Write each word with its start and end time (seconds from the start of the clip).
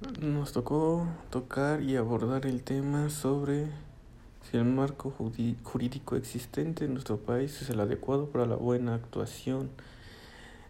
Nos 0.00 0.52
tocó 0.52 1.08
tocar 1.28 1.82
y 1.82 1.96
abordar 1.96 2.46
el 2.46 2.62
tema 2.62 3.10
sobre 3.10 3.66
si 4.48 4.56
el 4.56 4.64
marco 4.64 5.10
jurídico 5.10 6.14
existente 6.14 6.84
en 6.84 6.92
nuestro 6.92 7.16
país 7.16 7.60
es 7.62 7.70
el 7.70 7.80
adecuado 7.80 8.26
para 8.26 8.46
la 8.46 8.54
buena 8.54 8.94
actuación 8.94 9.70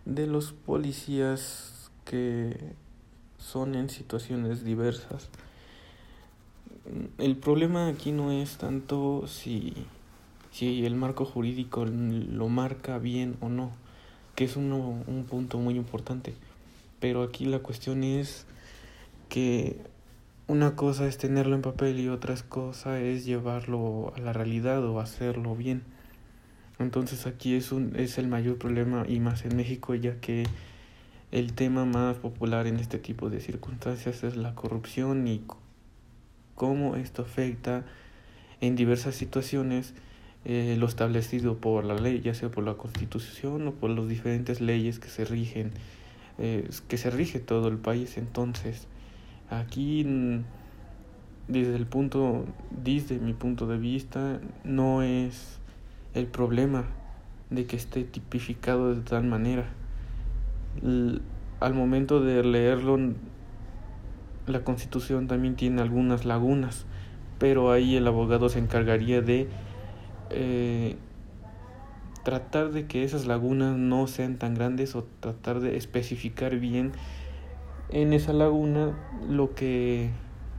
de 0.06 0.26
los 0.26 0.54
policías 0.54 1.90
que 2.06 2.56
son 3.36 3.74
en 3.74 3.90
situaciones 3.90 4.64
diversas. 4.64 5.28
El 7.18 7.36
problema 7.36 7.88
aquí 7.88 8.12
no 8.12 8.32
es 8.32 8.56
tanto 8.56 9.26
si, 9.26 9.74
si 10.52 10.86
el 10.86 10.94
marco 10.94 11.26
jurídico 11.26 11.84
lo 11.84 12.48
marca 12.48 12.96
bien 12.96 13.36
o 13.42 13.50
no, 13.50 13.72
que 14.36 14.44
es 14.44 14.56
un 14.56 15.26
punto 15.28 15.58
muy 15.58 15.76
importante, 15.76 16.34
pero 16.98 17.22
aquí 17.22 17.44
la 17.44 17.58
cuestión 17.58 18.04
es 18.04 18.46
que 19.28 19.76
una 20.46 20.76
cosa 20.76 21.06
es 21.06 21.18
tenerlo 21.18 21.54
en 21.54 21.62
papel 21.62 22.00
y 22.00 22.08
otra 22.08 22.34
cosa 22.48 23.00
es 23.00 23.24
llevarlo 23.24 24.12
a 24.16 24.20
la 24.20 24.32
realidad 24.32 24.84
o 24.84 25.00
hacerlo 25.00 25.54
bien. 25.54 25.82
Entonces 26.78 27.26
aquí 27.26 27.54
es, 27.54 27.72
un, 27.72 27.96
es 27.96 28.18
el 28.18 28.28
mayor 28.28 28.56
problema 28.56 29.04
y 29.06 29.20
más 29.20 29.44
en 29.44 29.56
México 29.56 29.94
ya 29.94 30.20
que 30.20 30.44
el 31.32 31.52
tema 31.52 31.84
más 31.84 32.16
popular 32.16 32.66
en 32.66 32.78
este 32.78 32.98
tipo 32.98 33.28
de 33.28 33.40
circunstancias 33.40 34.24
es 34.24 34.36
la 34.36 34.54
corrupción 34.54 35.26
y 35.28 35.42
cómo 36.54 36.96
esto 36.96 37.22
afecta 37.22 37.84
en 38.60 38.76
diversas 38.76 39.14
situaciones 39.14 39.94
eh, 40.44 40.76
lo 40.78 40.86
establecido 40.86 41.58
por 41.58 41.84
la 41.84 41.94
ley, 41.94 42.20
ya 42.20 42.32
sea 42.32 42.50
por 42.50 42.64
la 42.64 42.74
constitución 42.74 43.68
o 43.68 43.72
por 43.72 43.90
las 43.90 44.08
diferentes 44.08 44.60
leyes 44.60 44.98
que 44.98 45.08
se 45.08 45.24
rigen, 45.24 45.72
eh, 46.38 46.68
que 46.88 46.96
se 46.96 47.10
rige 47.10 47.40
todo 47.40 47.68
el 47.68 47.76
país. 47.76 48.16
Entonces, 48.16 48.86
Aquí, 49.50 50.04
desde 51.48 51.76
el 51.76 51.86
punto, 51.86 52.44
desde 52.70 53.18
mi 53.18 53.32
punto 53.32 53.66
de 53.66 53.78
vista, 53.78 54.40
no 54.64 55.02
es 55.02 55.58
el 56.14 56.26
problema 56.26 56.84
de 57.50 57.66
que 57.66 57.76
esté 57.76 58.04
tipificado 58.04 58.94
de 58.94 59.00
tal 59.02 59.24
manera. 59.24 59.66
al 61.60 61.74
momento 61.74 62.20
de 62.20 62.44
leerlo, 62.44 62.98
la 64.46 64.64
constitución 64.64 65.26
también 65.26 65.56
tiene 65.56 65.82
algunas 65.82 66.24
lagunas, 66.24 66.86
pero 67.38 67.72
ahí 67.72 67.96
el 67.96 68.06
abogado 68.06 68.48
se 68.48 68.58
encargaría 68.58 69.22
de 69.22 69.48
eh, 70.30 70.96
tratar 72.22 72.70
de 72.72 72.86
que 72.86 73.04
esas 73.04 73.26
lagunas 73.26 73.76
no 73.76 74.06
sean 74.06 74.36
tan 74.36 74.54
grandes 74.54 74.94
o 74.94 75.06
tratar 75.20 75.60
de 75.60 75.76
especificar 75.76 76.56
bien 76.56 76.92
en 77.90 78.12
esa 78.12 78.32
laguna 78.32 78.92
lo 79.28 79.54
que 79.54 80.10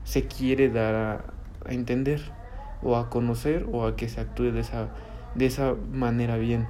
se 0.03 0.27
quiere 0.27 0.69
dar 0.69 0.95
a, 0.95 1.71
entender 1.71 2.21
o 2.81 2.95
a 2.95 3.09
conocer 3.09 3.67
o 3.71 3.85
a 3.85 3.95
que 3.95 4.09
se 4.09 4.21
actúe 4.21 4.51
de 4.51 4.61
esa, 4.61 4.87
de 5.35 5.45
esa 5.45 5.75
manera 5.91 6.37
bien. 6.37 6.67